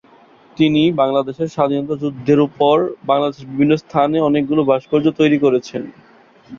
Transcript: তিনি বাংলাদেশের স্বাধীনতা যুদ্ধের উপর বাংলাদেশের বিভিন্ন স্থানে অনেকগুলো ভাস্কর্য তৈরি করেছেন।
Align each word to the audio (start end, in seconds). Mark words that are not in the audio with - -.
তিনি 0.57 0.81
বাংলাদেশের 0.93 1.47
স্বাধীনতা 1.47 1.95
যুদ্ধের 2.01 2.39
উপর 2.47 2.75
বাংলাদেশের 3.03 3.49
বিভিন্ন 3.51 3.73
স্থানে 3.83 4.17
অনেকগুলো 4.21 4.61
ভাস্কর্য 4.69 5.07
তৈরি 5.19 5.37
করেছেন। 5.39 5.81